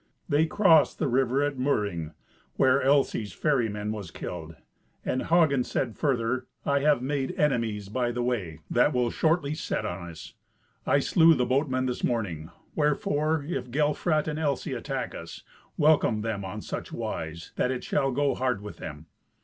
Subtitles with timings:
[0.27, 2.13] They crossed the river at Moering,
[2.55, 4.55] where Elsy's ferryman was killed,
[5.05, 9.85] and Hagen said further, "I have made enemies by the way, that will shortly set
[9.85, 10.33] on us.
[10.87, 15.43] I slew the boatman this morning; wherefore, if Gelfrat and Elsy attack us,
[15.77, 19.05] welcome them on such wise that it shall go hard with them.